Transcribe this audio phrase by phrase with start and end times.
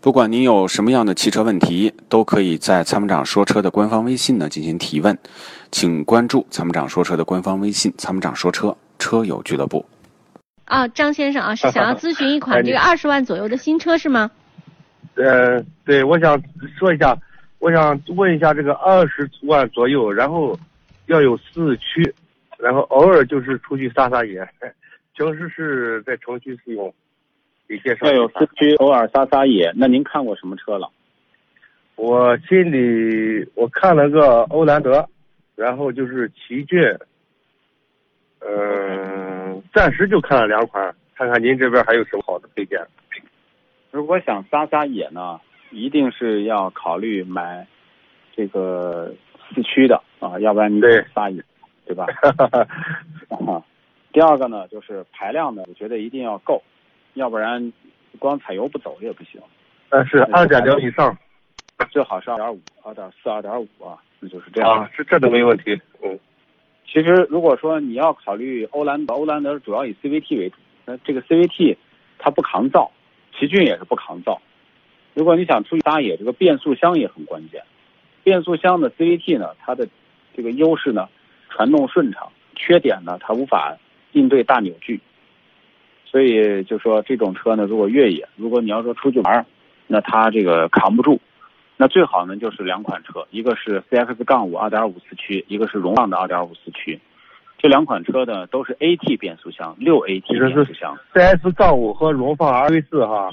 [0.00, 5.18] 不管您有什么样的汽车问题，都可以在参谋长说车的官方微信呢进行提问，
[5.72, 9.84] 请关注参谋长说车的官方微信“参谋长说车车友俱乐部”。
[10.66, 14.30] 啊，张先生啊，是想要咨询一款 这个二十万左右的新车是吗？
[15.16, 16.40] 呃，对，我想
[16.78, 17.18] 说一下，
[17.58, 20.56] 我想问一下这个二十万左右，然后
[21.06, 22.14] 要有四驱，
[22.56, 24.48] 然后偶尔就是出去撒撒野，
[25.16, 26.94] 平时是在城区使用。
[27.68, 29.70] 给介绍要有四驱，偶尔撒撒野。
[29.76, 30.90] 那您看过什么车了？
[31.96, 35.06] 我心里我看了个欧蓝德，
[35.54, 36.80] 然后就是奇骏，
[38.40, 42.80] 嗯，暂时就看了两款，看看您这边还有什么好的推荐。
[43.90, 47.66] 如果想撒撒野呢，一定是要考虑买
[48.34, 49.12] 这个
[49.52, 51.42] 四驱的啊，要不然你对撒野，
[51.84, 52.06] 对吧？
[53.28, 53.62] 啊，
[54.12, 56.62] 第二个呢，就是排量呢，我觉得一定要够。
[57.18, 57.72] 要不然，
[58.18, 59.40] 光踩油不走也不行。
[59.90, 61.16] 但是二点零以上，
[61.90, 64.70] 最好是二点五、二点四、二点五啊，那就是这样。
[64.70, 65.78] 啊，这这都没问题。
[66.02, 66.18] 嗯，
[66.86, 71.76] 其实如果说你要考虑欧蓝德，欧蓝德主要以 CVT 为主，那这个 CVT
[72.18, 72.90] 它不抗造，
[73.38, 74.40] 奇骏也是不抗造。
[75.14, 77.62] 如果你想出去打野，这个变速箱也很关键。
[78.22, 79.88] 变速箱的 CVT 呢，它的
[80.36, 81.08] 这个优势呢，
[81.48, 83.76] 传动顺畅；缺点呢，它无法
[84.12, 85.00] 应对大扭矩。
[86.10, 89.44] 所以就说这种车呢，如果越野，如果你要说出去玩，
[89.86, 91.20] 那它这个扛不住。
[91.76, 96.98] 那最好呢就是两款车，一个是 CX 杠五二点五四驱，一个是荣放的二点五四驱。
[97.58, 100.96] 这两款车呢都是 AT 变速箱，六 AT 变速箱。
[101.12, 103.30] CS 杠五和荣放 RV 四哈。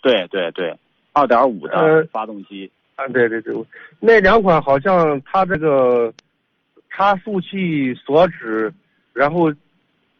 [0.00, 0.76] 对对对，
[1.12, 2.70] 二点五的发动机。
[2.94, 3.52] 啊，对对对，
[3.98, 6.12] 那两款好像它这个
[6.88, 8.72] 差速器锁止，
[9.12, 9.52] 然后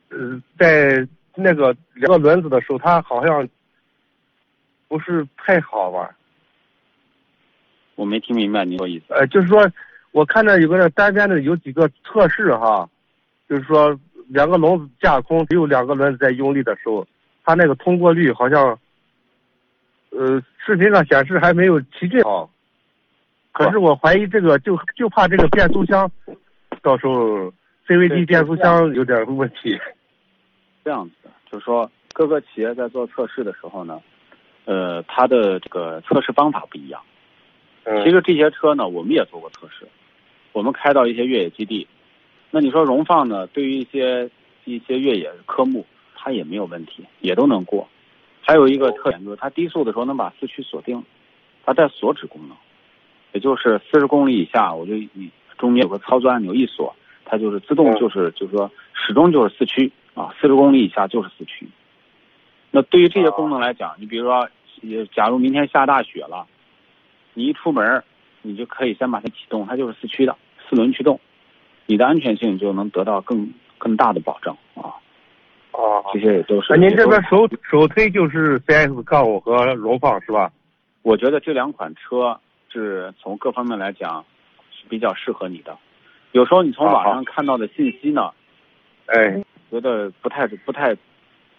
[0.08, 1.06] 呃在。
[1.34, 3.48] 那个两个轮子的时候，它好像
[4.88, 6.14] 不是太好吧？
[7.94, 9.14] 我没听明白你说意思。
[9.14, 9.70] 呃，就是说，
[10.12, 12.88] 我看到有个单边的有几个测试哈，
[13.48, 13.98] 就是说
[14.28, 17.06] 两个笼子架空，只有两个轮子在用力的时候，
[17.44, 18.78] 它那个通过率好像，
[20.10, 22.50] 呃，视频上显示还没有奇骏好。
[23.52, 26.10] 可是我怀疑这个就就怕这个变速箱，
[26.80, 27.52] 到时候
[27.86, 29.78] CVT 变速箱有点问题。
[30.84, 34.00] 这样子的，就是说各个企业在做测试的时候呢，
[34.64, 37.00] 呃，它的这个测试方法不一样。
[38.04, 39.86] 其实这些车呢，我们也做过测试，
[40.52, 41.86] 我们开到一些越野基地。
[42.50, 44.30] 那你说荣放呢，对于一些
[44.64, 45.84] 一些越野科目，
[46.14, 47.88] 它也没有问题，也都能过。
[48.40, 51.02] 还有一个特点就是它低速的时候能把四驱锁定，
[51.64, 52.56] 它带锁止功能，
[53.32, 54.94] 也就是四十公里以下，我就
[55.58, 56.94] 中间有个操作按钮一锁，
[57.24, 59.90] 它就是自动就是就是说始终就是四驱。
[60.14, 61.66] 啊，四十公里以下就是四驱。
[62.70, 64.48] 那对于这些功能来讲，你比如说，
[65.14, 66.46] 假如明天下大雪了，
[67.34, 68.02] 你一出门，
[68.40, 70.36] 你就可以先把它启动，它就是四驱的，
[70.68, 71.20] 四轮驱动，
[71.86, 74.96] 你的安全性就能得到更更大的保证啊。
[75.72, 76.68] 哦，这些也都是。
[76.70, 80.50] 那您这边首首推就是 CS 杠五和荣放是吧？
[81.02, 82.38] 我觉得这两款车
[82.70, 84.24] 是从各方面来讲
[84.70, 85.76] 是比较适合你的。
[86.32, 88.30] 有时候你从网上看到的信息呢，
[89.06, 89.41] 哎。
[89.72, 90.94] 觉得不太不太，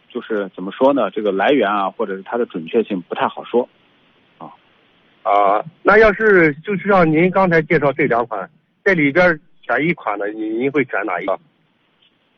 [0.07, 1.09] 就是怎么说呢？
[1.09, 3.67] 这个来源啊，或者是它的准确性不太好说，
[4.37, 4.53] 啊
[5.23, 8.47] 啊，那要是就是像您刚才介绍这两款，
[8.85, 11.39] 这里边选一款的，您您会选哪一个？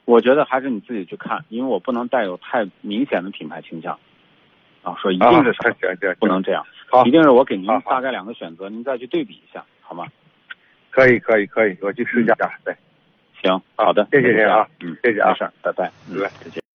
[0.06, 4.00] 我觉得还是你自己去看，因为我不能带有太明显的品牌倾向，
[4.81, 5.69] 啊，说一定是啥，
[6.19, 6.66] 不能这样，
[7.03, 10.08] 一定是我给您大概两个选择，您再去对比一下，好吗？
[10.90, 12.34] 可以可以可以，我去试一下，
[12.64, 12.74] 对。
[13.46, 16.65] 行，好的，谢谢您啊，嗯，谢谢啊，没事，拜拜，拜拜，再见。